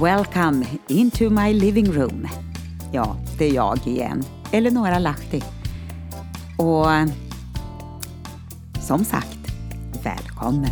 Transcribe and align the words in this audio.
Welcome 0.00 0.64
into 0.88 1.30
my 1.30 1.52
living 1.52 1.92
room. 1.92 2.28
Ja, 2.92 3.16
det 3.38 3.48
är 3.48 3.54
jag 3.54 3.86
igen, 3.86 4.24
Eleonora 4.52 4.98
Lahti. 4.98 5.42
Och 6.56 6.86
som 8.80 9.04
sagt, 9.04 9.38
välkommen! 10.02 10.70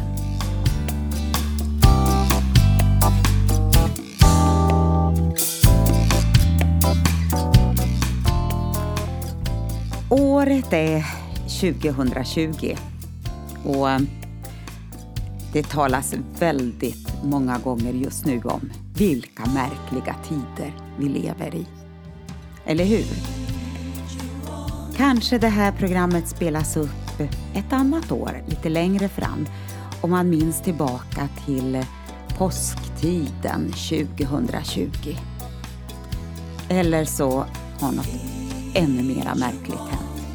Året 10.11 10.73
är 10.73 11.05
2020 11.61 12.77
och 13.65 13.89
det 15.53 15.69
talas 15.69 16.15
väldigt 16.39 17.25
många 17.25 17.59
gånger 17.59 17.93
just 17.93 18.25
nu 18.25 18.41
om 18.45 18.71
vilka 18.99 19.47
märkliga 19.47 20.17
tider 20.29 20.73
vi 20.99 21.09
lever 21.09 21.55
i. 21.55 21.67
Eller 22.65 22.85
hur? 22.85 23.07
Kanske 24.97 25.39
det 25.39 25.49
här 25.49 25.73
programmet 25.73 26.29
spelas 26.29 26.77
upp 26.77 27.21
ett 27.55 27.73
annat 27.73 28.13
år, 28.13 28.43
lite 28.47 28.69
längre 28.69 29.09
fram, 29.09 29.47
om 30.01 30.11
man 30.11 30.31
minns 30.31 30.63
tillbaka 30.63 31.29
till 31.47 31.85
påsktiden 32.39 33.73
2020. 33.73 35.17
Eller 36.69 37.05
så 37.05 37.45
har 37.81 37.93
något 37.93 38.09
ännu 38.75 39.03
mera 39.03 39.35
märkligt 39.35 39.79
hänt. 39.79 40.27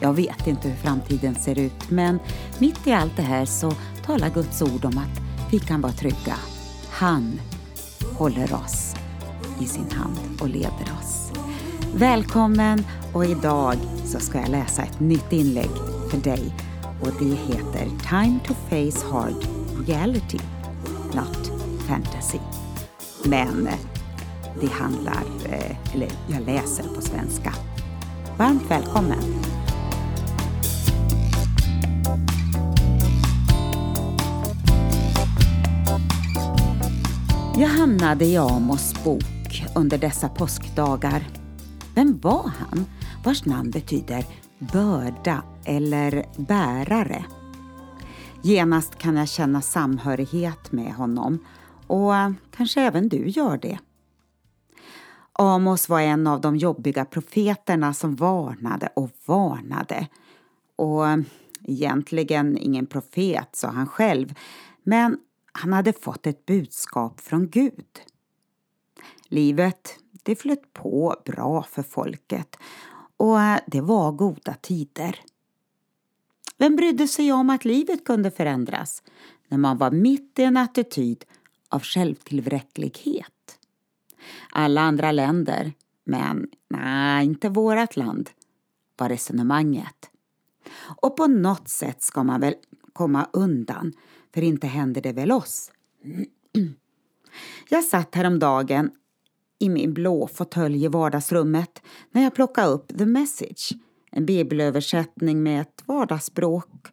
Jag 0.00 0.12
vet 0.12 0.46
inte 0.46 0.68
hur 0.68 0.76
framtiden 0.76 1.34
ser 1.34 1.58
ut, 1.58 1.90
men 1.90 2.18
mitt 2.58 2.86
i 2.86 2.92
allt 2.92 3.16
det 3.16 3.22
här 3.22 3.44
så 3.44 3.72
talar 4.06 4.30
Guds 4.30 4.62
ord 4.62 4.84
om 4.84 4.98
att 4.98 5.20
vi 5.50 5.58
kan 5.58 5.80
vara 5.80 5.92
trygga. 5.92 6.36
Han 6.90 7.40
håller 8.16 8.54
oss 8.54 8.94
i 9.60 9.64
sin 9.64 9.90
hand 9.90 10.18
och 10.40 10.48
leder 10.48 10.92
oss. 11.00 11.32
Välkommen 11.94 12.86
och 13.12 13.24
idag 13.24 13.76
så 14.04 14.20
ska 14.20 14.40
jag 14.40 14.48
läsa 14.48 14.82
ett 14.82 15.00
nytt 15.00 15.32
inlägg 15.32 15.70
för 16.10 16.18
dig 16.18 16.54
och 17.00 17.10
det 17.18 17.34
heter 17.34 17.88
Time 18.08 18.38
to 18.46 18.54
face 18.68 19.06
hard 19.12 19.46
reality, 19.86 20.38
not 21.14 21.52
fantasy. 21.88 22.38
Men 23.24 23.66
eh, 23.66 23.74
det 24.60 24.72
handlar, 24.72 25.22
eh, 25.44 25.94
eller 25.94 26.08
jag 26.26 26.46
läser 26.46 26.84
på 26.94 27.00
svenska. 27.00 27.54
Varmt 28.38 28.70
välkommen! 28.70 29.44
Jag 37.56 37.68
hamnade 37.68 38.24
i 38.24 38.36
Amos 38.36 39.04
bok 39.04 39.64
under 39.74 39.98
dessa 39.98 40.28
påskdagar. 40.28 41.28
Vem 41.94 42.18
var 42.18 42.52
han, 42.58 42.84
vars 43.24 43.44
namn 43.44 43.70
betyder 43.70 44.24
börda 44.58 45.42
eller 45.64 46.26
bärare? 46.36 47.24
Genast 48.42 48.98
kan 48.98 49.16
jag 49.16 49.28
känna 49.28 49.60
samhörighet 49.60 50.72
med 50.72 50.94
honom 50.94 51.38
och 51.86 52.12
kanske 52.56 52.80
även 52.80 53.08
du 53.08 53.28
gör 53.28 53.58
det. 53.58 53.78
Amos 55.32 55.88
var 55.88 56.00
en 56.00 56.26
av 56.26 56.40
de 56.40 56.56
jobbiga 56.56 57.04
profeterna 57.04 57.94
som 57.94 58.14
varnade 58.14 58.88
och 58.96 59.10
varnade. 59.26 60.08
Och 60.76 61.04
egentligen 61.64 62.58
ingen 62.58 62.86
profet, 62.86 63.48
sa 63.52 63.68
han 63.68 63.86
själv, 63.86 64.34
men 64.82 65.18
han 65.54 65.72
hade 65.72 65.92
fått 65.92 66.26
ett 66.26 66.46
budskap 66.46 67.20
från 67.20 67.50
Gud. 67.50 68.00
Livet, 69.28 69.98
det 70.22 70.36
flöt 70.36 70.72
på 70.72 71.16
bra 71.24 71.62
för 71.62 71.82
folket 71.82 72.56
och 73.16 73.40
eh, 73.40 73.60
det 73.66 73.80
var 73.80 74.12
goda 74.12 74.54
tider. 74.54 75.20
Vem 76.58 76.76
brydde 76.76 77.08
sig 77.08 77.32
om 77.32 77.50
att 77.50 77.64
livet 77.64 78.04
kunde 78.04 78.30
förändras 78.30 79.02
när 79.48 79.58
man 79.58 79.78
var 79.78 79.90
mitt 79.90 80.38
i 80.38 80.42
en 80.42 80.56
attityd 80.56 81.24
av 81.68 81.80
självtillräcklighet? 81.80 83.58
Alla 84.50 84.80
andra 84.80 85.12
länder, 85.12 85.72
men 86.04 86.48
nej, 86.68 87.24
inte 87.24 87.48
vårt 87.48 87.96
land, 87.96 88.30
var 88.96 89.08
resonemanget. 89.08 90.10
Och 91.02 91.16
på 91.16 91.26
något 91.26 91.68
sätt 91.68 92.02
ska 92.02 92.22
man 92.22 92.40
väl 92.40 92.54
komma 92.92 93.28
undan 93.32 93.92
för 94.34 94.42
inte 94.42 94.66
händer 94.66 95.00
det 95.00 95.12
väl 95.12 95.32
oss? 95.32 95.70
Jag 97.68 97.84
satt 97.84 98.14
häromdagen 98.14 98.90
i 99.58 99.68
min 99.68 99.94
blå 99.94 100.26
fåtölj 100.26 100.84
i 100.84 100.88
vardagsrummet 100.88 101.82
när 102.10 102.22
jag 102.22 102.34
plockade 102.34 102.68
upp 102.68 102.98
The 102.98 103.06
Message, 103.06 103.72
en 104.10 104.26
bibelöversättning 104.26 105.42
med 105.42 105.60
ett 105.60 105.82
vardagsspråk. 105.86 106.86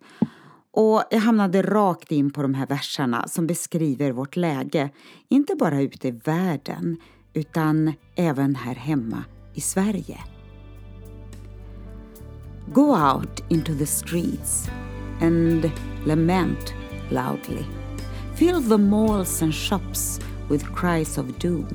Och 0.71 1.03
jag 1.09 1.19
hamnade 1.19 1.61
rakt 1.61 2.11
in 2.11 2.31
på 2.31 2.41
de 2.41 2.53
här 2.53 2.67
verserna 2.67 3.27
som 3.27 3.47
beskriver 3.47 4.11
vårt 4.11 4.35
läge, 4.35 4.89
inte 5.29 5.55
bara 5.55 5.81
ute 5.81 6.07
i 6.07 6.11
världen 6.11 6.97
utan 7.33 7.93
även 8.15 8.55
här 8.55 8.75
hemma 8.75 9.23
i 9.53 9.61
Sverige. 9.61 10.19
Go 12.73 12.95
out 12.95 13.43
into 13.49 13.73
the 13.77 13.85
streets 13.85 14.69
and 15.21 15.71
lament 16.05 16.80
loudly. 17.11 17.65
Fill 18.35 18.61
the 18.61 18.77
malls 18.77 19.41
and 19.41 19.53
shops 19.53 20.19
with 20.49 20.71
cries 20.71 21.17
of 21.17 21.37
doom. 21.37 21.67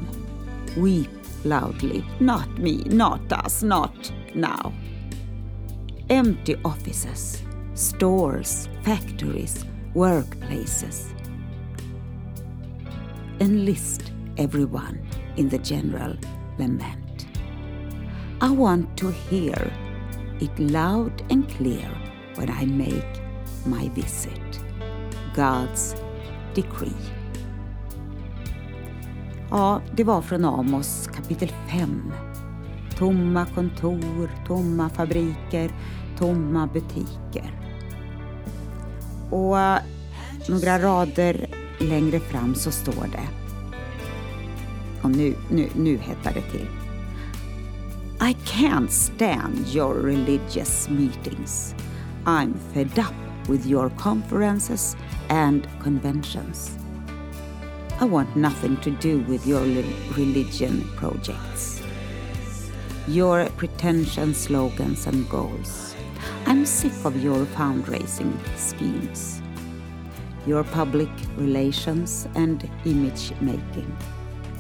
Weep 0.77 1.11
loudly. 1.45 2.05
Not 2.21 2.49
me, 2.59 2.83
not 2.87 3.33
us, 3.33 3.63
not 3.63 4.13
now. 4.35 4.73
Empty 6.11 6.57
offices, 6.65 7.43
stores, 7.75 8.69
factories, 8.83 9.65
workplaces. 9.95 11.13
Enlist 13.41 14.13
everyone 14.39 15.07
in 15.37 15.49
the 15.49 15.59
general 15.59 16.17
lament. 16.59 17.27
I 18.41 18.51
want 18.51 18.97
to 18.99 19.11
hear 19.11 19.73
it 20.41 20.59
loud 20.59 21.23
and 21.31 21.49
clear 21.49 21.89
when 22.35 22.51
I 22.51 22.67
make 22.67 23.21
my 23.65 23.89
visit. 23.91 24.46
God's 25.37 25.97
decree. 26.55 27.13
Ja, 29.51 29.81
det 29.97 30.05
var 30.05 30.23
från 30.23 30.45
Amos 30.45 31.09
kapitel 31.17 31.53
5. 31.71 32.13
Tomma 32.99 33.47
kontor, 33.55 34.31
tomma 34.47 34.89
fabriker, 34.89 35.71
tomma 36.19 36.67
butiker. 36.67 37.51
Och 39.31 39.59
eh, 39.59 39.79
några 40.49 40.79
rader 40.79 41.47
längre 41.79 42.21
fram 42.21 42.55
så 42.55 42.71
står 42.71 43.07
det 43.13 43.29
och 45.07 45.11
nu, 45.11 45.35
nu, 45.51 45.69
nu 45.77 45.97
hettar 45.97 46.35
det 46.35 46.51
till. 46.51 46.69
I 48.21 48.37
can't 48.45 48.91
stand 48.91 49.67
your 49.75 49.95
religious 49.95 50.89
meetings. 50.89 51.75
I'm 52.25 52.55
fed 52.73 52.99
up 52.99 53.26
with 53.49 53.67
your 53.67 53.91
conferences 53.91 54.97
and 55.29 55.69
conventions. 55.81 56.77
I 57.99 58.05
want 58.05 58.37
nothing 58.37 58.77
to 58.79 58.91
do 58.91 59.21
with 59.21 59.47
your 59.47 59.63
religion 60.15 60.83
projects, 60.97 61.83
your 63.09 63.49
pretension 63.57 64.35
slogans 64.35 65.07
and 65.07 65.29
goals. 65.31 65.95
I'm 66.45 66.67
sick 66.67 66.93
of 67.05 67.23
your 67.23 67.47
fundraising 67.47 68.37
schemes, 68.57 69.41
your 70.47 70.63
public 70.63 71.09
relations 71.37 72.29
and 72.35 72.69
image 72.85 73.33
making. 73.41 73.97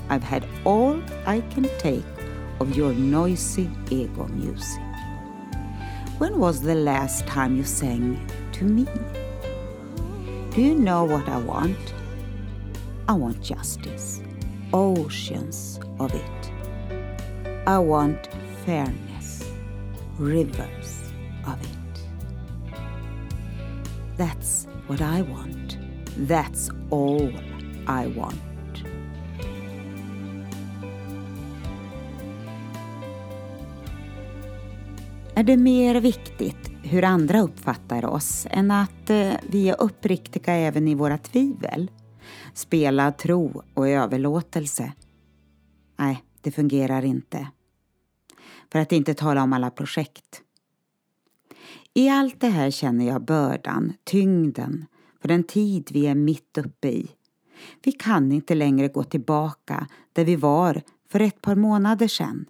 I've 0.09 0.23
had 0.23 0.47
all 0.65 1.01
I 1.27 1.41
can 1.51 1.69
take 1.79 2.05
of 2.61 2.77
your 2.77 2.93
noisy 2.95 3.71
ego 3.91 4.27
music. 4.29 4.83
When 6.19 6.39
was 6.39 6.63
the 6.63 6.75
last 6.75 7.27
time 7.27 7.57
you 7.57 7.65
sang 7.65 8.19
to 8.59 8.65
me? 8.65 8.87
Do 10.55 10.63
you 10.63 10.75
know 10.75 11.05
what 11.05 11.29
I 11.29 11.37
want? 11.37 11.95
I 13.07 13.13
want 13.13 13.43
justice, 13.43 14.23
oceans 14.73 15.79
of 16.01 16.15
it. 16.15 16.53
I 17.67 17.79
want 17.79 18.29
fairness, 18.65 19.45
rivers 20.19 21.03
of 21.47 21.59
it. 21.63 22.01
That's 24.17 24.67
what 24.87 25.03
I 25.03 25.21
want. 25.21 25.77
That's 26.17 26.71
all 26.91 27.31
I 27.87 28.07
want. 28.07 28.41
Är 35.35 35.43
det 35.43 35.57
mer 35.57 36.01
viktigt 36.01 36.76
hur 36.87 37.05
andra 37.05 37.41
uppfattar 37.41 38.05
oss 38.05 38.47
än 38.51 38.71
att 38.71 39.11
eh, 39.11 39.33
vi 39.49 39.69
är 39.69 39.81
uppriktiga 39.81 40.55
även 40.55 40.89
i 40.89 40.95
våra 40.95 41.19
tvivel? 41.19 41.91
Spelad 42.55 43.19
tro 43.19 43.63
och 43.75 43.89
överlåtelse. 43.89 44.93
Nej, 45.97 46.25
det 46.41 46.51
fungerar 46.51 47.05
inte. 47.05 47.49
För 48.73 48.79
att 48.79 48.93
inte 48.93 49.15
tala 49.15 49.43
om 49.43 49.53
alla 49.53 49.71
projekt. 49.71 50.43
I 51.95 52.09
allt 52.09 52.41
det 52.41 52.49
här 52.49 52.71
känner 52.71 53.07
jag 53.07 53.25
bördan, 53.25 53.93
tyngden, 54.05 54.87
för 55.21 55.29
den 55.29 55.45
tid 55.45 55.91
vi 55.93 56.07
är 56.07 56.15
mitt 56.15 56.59
uppe 56.59 56.89
i. 56.89 57.11
Vi 57.83 57.93
kan 57.93 58.33
inte 58.33 58.55
längre 58.55 58.89
gå 58.89 59.05
tillbaka 59.05 59.87
där 60.13 60.25
vi 60.25 60.37
var 60.37 60.83
för 61.09 61.21
ett 61.21 61.41
par 61.41 61.55
månader 61.55 62.09
sedan, 62.09 62.47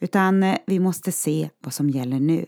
utan 0.00 0.42
eh, 0.42 0.58
vi 0.66 0.78
måste 0.78 1.12
se 1.12 1.50
vad 1.60 1.74
som 1.74 1.90
gäller 1.90 2.20
nu. 2.20 2.46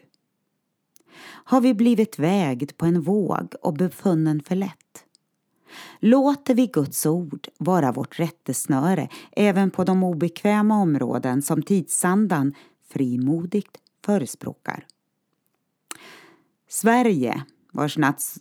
Har 1.25 1.61
vi 1.61 1.75
blivit 1.75 2.19
vägd 2.19 2.77
på 2.77 2.87
en 2.87 3.01
våg 3.01 3.55
och 3.63 3.75
befunnen 3.75 4.43
för 4.43 4.55
lätt? 4.55 5.05
Låter 6.01 6.55
vi 6.55 6.67
Guds 6.67 7.07
ord 7.07 7.49
vara 7.59 7.93
vårt 7.93 8.21
rättesnöre 8.21 9.09
även 9.33 9.71
på 9.71 9.85
de 9.85 10.03
obekväma 10.03 10.81
områden 10.81 11.43
som 11.43 11.63
tidsandan 11.63 12.55
frimodigt 12.89 13.79
förespråkar? 14.05 14.87
Sverige, 16.69 17.43
vars 17.73 17.99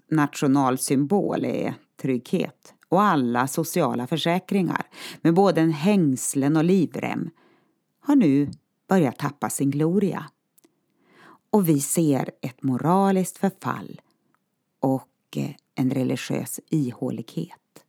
nationalsymbol 0.09 1.45
är 1.45 1.73
trygghet 2.01 2.73
och 2.89 3.01
alla 3.01 3.47
sociala 3.47 4.07
försäkringar 4.07 4.85
med 5.21 5.33
både 5.33 5.61
en 5.61 5.71
hängslen 5.71 6.57
och 6.57 6.63
livrem, 6.63 7.29
har 7.99 8.15
nu 8.15 8.51
börjat 8.89 9.17
tappa 9.19 9.49
sin 9.49 9.71
gloria. 9.71 10.25
Och 11.57 11.69
vi 11.69 11.81
ser 11.81 12.31
ett 12.41 12.63
moraliskt 12.63 13.37
förfall 13.37 14.01
och 14.79 15.09
eh, 15.35 15.51
en 15.75 15.91
religiös 15.91 16.59
ihålighet. 16.69 17.85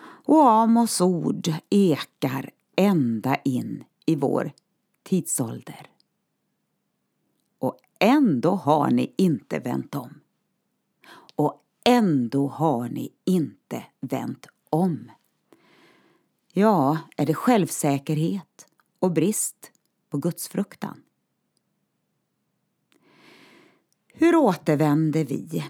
Och 0.00 0.50
Amos 0.50 1.00
ord 1.00 1.52
ekar 1.70 2.50
ända 2.76 3.36
in 3.36 3.84
i 4.06 4.16
vår 4.16 4.52
tidsålder. 5.02 5.90
Och 7.58 7.78
ändå 7.98 8.50
har 8.50 8.90
ni 8.90 9.14
inte 9.16 9.58
vänt 9.58 9.94
om. 9.94 10.20
Och 11.36 11.62
ändå 11.84 12.48
har 12.48 12.88
ni 12.88 13.12
inte 13.24 13.84
vänt 14.00 14.46
om. 14.70 15.10
Ja, 16.52 16.98
är 17.16 17.26
det 17.26 17.34
självsäkerhet 17.34 18.66
och 18.98 19.12
brist 19.12 19.72
på 20.10 20.18
gudsfruktan? 20.18 21.02
Hur 24.22 24.36
återvänder 24.36 25.24
vi 25.24 25.64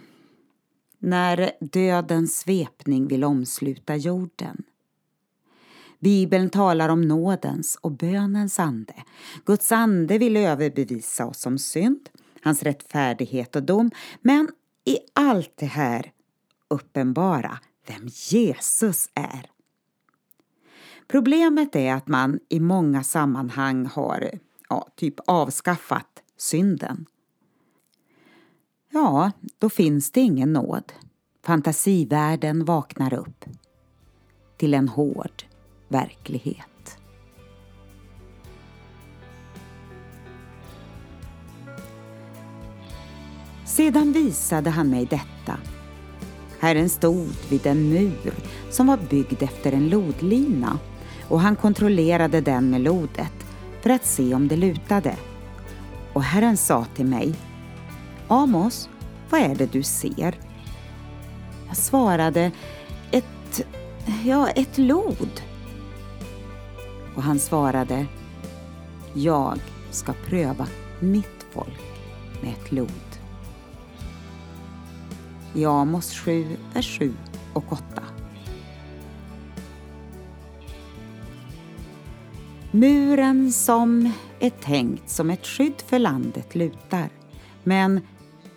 när 0.99 1.53
dödens 1.61 2.39
svepning 2.39 3.09
vill 3.09 3.25
omsluta 3.25 3.97
jorden? 3.97 4.63
Bibeln 5.99 6.51
talar 6.51 6.89
om 6.89 7.03
nådens 7.03 7.79
och 7.81 7.91
bönens 7.91 8.59
ande. 8.59 8.95
Guds 9.45 9.73
ande 9.73 10.19
vill 10.19 10.37
överbevisa 10.37 11.27
oss 11.27 11.47
om 11.47 11.59
synd, 11.59 12.09
hans 12.43 12.63
rättfärdighet 12.63 13.57
och 13.57 13.63
dom, 13.63 13.91
men 14.21 14.49
i 14.85 14.99
allt 15.13 15.53
det 15.57 15.67
här 15.67 16.13
uppenbara 16.69 17.59
vem 17.87 18.09
Jesus 18.09 19.09
är. 19.15 19.51
Problemet 21.09 21.77
är 21.77 21.95
att 21.95 22.09
man 22.09 22.41
i 22.49 22.61
många 22.61 23.03
sammanhang 23.05 23.87
har 23.87 24.31
ja, 24.69 24.89
typ 24.97 25.15
avskaffat 25.27 26.23
synden. 26.37 27.07
Ja, 28.95 29.31
då 29.59 29.69
finns 29.71 30.11
det 30.11 30.21
ingen 30.21 30.53
nåd. 30.53 30.93
Fantasivärlden 31.45 32.65
vaknar 32.65 33.15
upp 33.15 33.45
till 34.57 34.75
en 34.75 34.89
hård 34.89 35.43
verklighet. 35.89 36.99
Sedan 43.65 44.13
visade 44.13 44.71
han 44.71 44.91
mig 44.91 45.07
detta. 45.07 45.59
Herren 46.61 46.89
stod 46.89 47.29
vid 47.51 47.67
en 47.67 47.89
mur 47.89 48.35
som 48.71 48.87
var 48.87 48.99
byggd 49.11 49.43
efter 49.43 49.73
en 49.73 49.89
lodlina 49.89 50.79
och 51.29 51.41
han 51.41 51.57
kontrollerade 51.57 52.41
den 52.41 52.71
med 52.71 52.81
lodet 52.81 53.47
för 53.83 53.91
att 53.91 54.07
se 54.07 54.35
om 54.35 54.49
det 54.49 54.57
lutade. 54.57 55.17
Och 56.13 56.23
Herren 56.23 56.57
sa 56.57 56.85
till 56.85 57.07
mig 57.07 57.35
Amos, 58.33 58.89
vad 59.31 59.41
är 59.41 59.55
det 59.55 59.73
du 59.73 59.83
ser? 59.83 60.39
Jag 61.69 61.77
svarade 61.77 62.51
ett, 63.11 63.67
ja, 64.25 64.49
ett 64.49 64.79
lod. 64.79 65.43
Och 67.17 67.23
han 67.23 67.39
svarade 67.39 68.07
Jag 69.15 69.59
ska 69.91 70.13
pröva 70.13 70.67
mitt 71.01 71.47
folk 71.51 71.81
med 72.43 72.53
ett 72.53 72.73
lod. 72.73 73.19
I 75.55 75.65
Amos 75.65 76.15
7, 76.15 76.57
vers 76.75 76.99
7 76.99 77.15
och 77.53 77.73
8. 77.73 77.83
Muren 82.71 83.53
som 83.53 84.13
är 84.41 84.51
tänkt 84.51 85.11
som 85.11 85.31
ett 85.31 85.47
skydd 85.47 85.83
för 85.87 85.99
landet 85.99 86.55
lutar, 86.55 87.09
men 87.65 88.01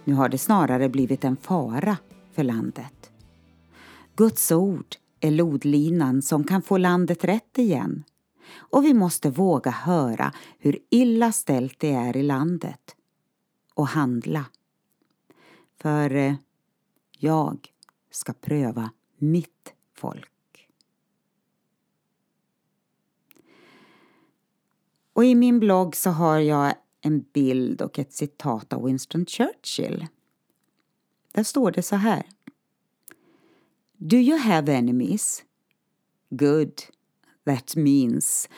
nu 0.05 0.13
har 0.13 0.29
det 0.29 0.37
snarare 0.37 0.89
blivit 0.89 1.23
en 1.23 1.37
fara 1.37 1.97
för 2.31 2.43
landet. 2.43 3.11
Guds 4.15 4.51
ord 4.51 4.95
är 5.19 5.31
lodlinan 5.31 6.21
som 6.21 6.43
kan 6.43 6.61
få 6.61 6.77
landet 6.77 7.23
rätt 7.23 7.57
igen. 7.57 8.03
Och 8.53 8.85
vi 8.85 8.93
måste 8.93 9.29
våga 9.29 9.71
höra 9.71 10.33
hur 10.59 10.79
illa 10.89 11.31
ställt 11.31 11.79
det 11.79 11.91
är 11.91 12.17
i 12.17 12.23
landet 12.23 12.95
och 13.73 13.87
handla. 13.87 14.45
För 15.81 16.15
eh, 16.15 16.33
jag 17.17 17.67
ska 18.11 18.33
pröva 18.33 18.89
mitt 19.17 19.73
folk. 19.95 20.31
Och 25.13 25.25
i 25.25 25.35
min 25.35 25.59
blogg 25.59 25.95
så 25.95 26.09
har 26.09 26.39
jag 26.39 26.73
en 27.05 27.25
bild 27.33 27.81
och 27.81 27.99
ett 27.99 28.13
citat 28.13 28.73
av 28.73 28.85
Winston 28.85 29.25
Churchill. 29.25 30.07
Där 31.31 31.43
står 31.43 31.71
det 31.71 31.81
så 31.81 31.95
här. 31.95 32.25
Do 33.97 34.17
you 34.17 34.37
have 34.37 34.73
enemies? 34.73 35.43
Good. 36.29 36.81
That 37.45 37.75
means 37.75 38.49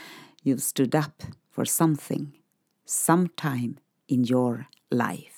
you've 0.44 0.58
stood 0.60 0.96
up 0.96 1.24
for 1.52 1.66
something 1.66 2.42
sometime 2.86 3.74
in 4.08 4.26
your 4.32 4.66
life. 4.90 5.34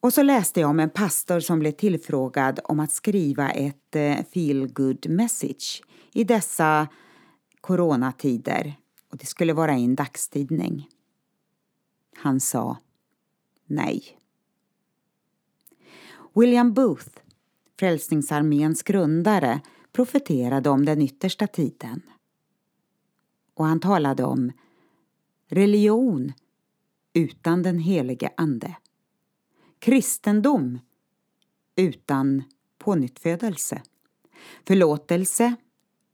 Och 0.00 0.12
så 0.12 0.22
läste 0.22 0.60
jag 0.60 0.70
om 0.70 0.80
en 0.80 0.90
pastor 0.90 1.40
som 1.40 1.58
blev 1.58 1.72
tillfrågad 1.72 2.60
om 2.64 2.80
att 2.80 2.92
skriva 2.92 3.50
ett 3.50 3.96
eh, 3.96 4.16
feel 4.32 4.72
good 4.72 5.10
message 5.10 5.82
i 6.12 6.24
dessa 6.24 6.88
coronatider 7.60 8.76
och 9.12 9.18
det 9.18 9.26
skulle 9.26 9.52
vara 9.52 9.78
i 9.78 9.84
en 9.84 9.94
dagstidning. 9.94 10.88
Han 12.16 12.40
sa 12.40 12.78
nej. 13.66 14.18
William 16.34 16.72
Booth, 16.74 17.20
Frälsningsarméns 17.78 18.82
grundare, 18.82 19.60
profeterade 19.92 20.70
om 20.70 20.84
den 20.84 21.02
yttersta 21.02 21.46
tiden. 21.46 22.02
Och 23.54 23.66
han 23.66 23.80
talade 23.80 24.24
om 24.24 24.52
religion 25.46 26.32
utan 27.12 27.62
den 27.62 27.78
helige 27.78 28.30
Ande. 28.36 28.76
Kristendom 29.78 30.78
utan 31.76 32.42
pånyttfödelse. 32.78 33.82
Förlåtelse 34.66 35.56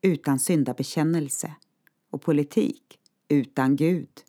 utan 0.03 0.39
syndabekännelse 0.39 1.55
och 2.11 2.23
politik 2.23 2.99
utan 3.29 3.77
Gud. 3.77 4.25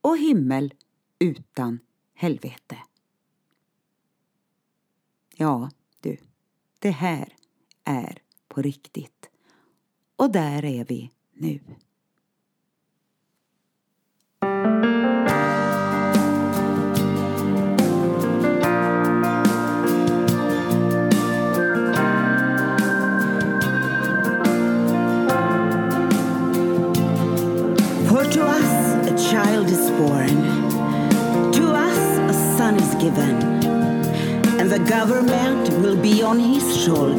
Och 0.00 0.18
himmel 0.18 0.74
utan 1.18 1.78
helvete. 2.14 2.78
Ja, 5.36 5.70
du, 6.00 6.16
det 6.78 6.90
här 6.90 7.36
är 7.84 8.22
på 8.48 8.62
riktigt. 8.62 9.30
Och 10.16 10.32
där 10.32 10.64
är 10.64 10.84
vi 10.84 11.10
nu. 11.32 11.60
sorry 36.84 37.13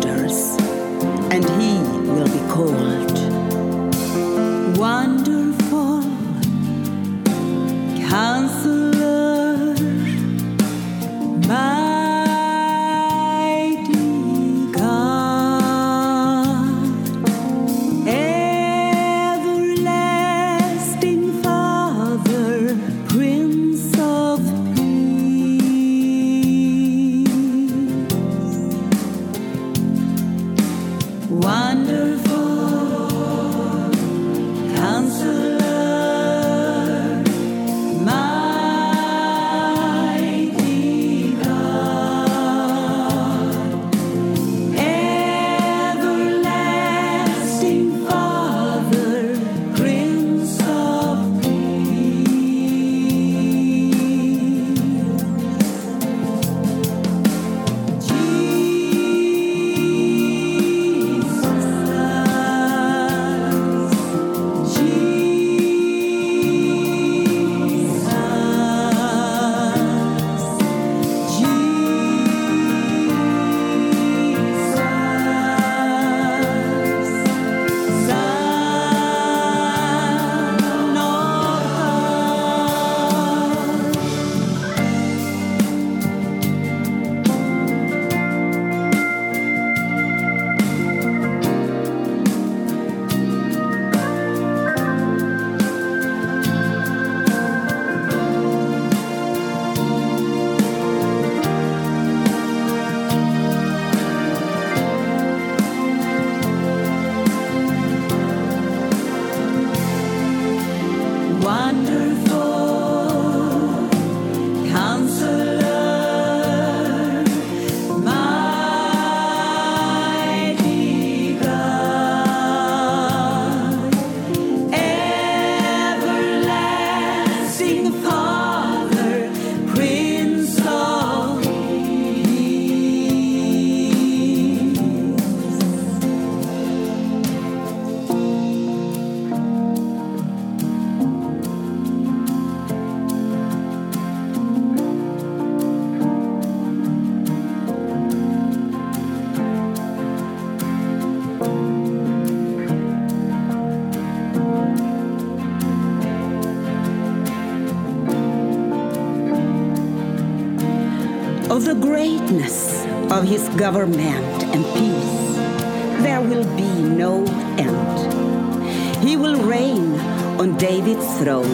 Of 161.56 161.64
the 161.64 161.74
greatness 161.74 162.84
of 163.10 163.24
his 163.24 163.48
government 163.56 164.44
and 164.44 164.66
peace, 164.76 166.04
there 166.04 166.20
will 166.20 166.44
be 166.58 166.70
no 166.82 167.24
end. 167.58 169.02
He 169.02 169.16
will 169.16 169.42
reign 169.42 169.98
on 170.38 170.58
David's 170.58 171.08
throne 171.18 171.46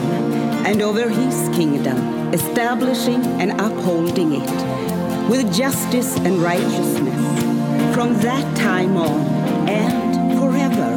and 0.65 0.81
over 0.81 1.07
his 1.07 1.55
kingdom, 1.55 1.99
establishing 2.33 3.23
and 3.39 3.51
upholding 3.61 4.33
it 4.41 5.29
with 5.29 5.53
justice 5.53 6.17
and 6.17 6.41
righteousness 6.41 7.93
from 7.93 8.15
that 8.21 8.57
time 8.57 8.97
on 8.97 9.69
and 9.69 10.39
forever. 10.39 10.91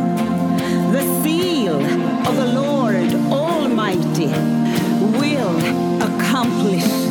The 0.97 1.23
seal 1.23 1.77
of 2.27 2.37
the 2.39 2.55
Lord 2.59 3.13
Almighty 3.31 4.29
will 5.19 5.59
accomplish 6.03 7.05